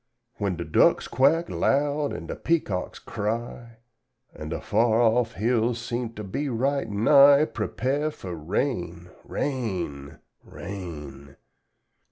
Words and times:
"When 0.39 0.55
da 0.55 0.63
ducks 0.63 1.07
quack 1.07 1.47
loud 1.47 2.11
an' 2.11 2.25
da 2.25 2.33
peacocks 2.33 2.97
cry, 2.97 3.77
An' 4.33 4.49
da 4.49 4.59
far 4.59 4.99
off 4.99 5.33
hills 5.33 5.79
seems 5.79 6.15
to 6.15 6.23
be 6.23 6.49
right 6.49 6.89
nigh, 6.89 7.45
Prepare 7.45 8.09
fuh 8.09 8.31
rain, 8.33 9.11
rain, 9.25 10.17
rain! 10.43 11.37